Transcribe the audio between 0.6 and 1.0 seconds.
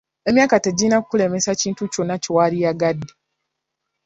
tegirina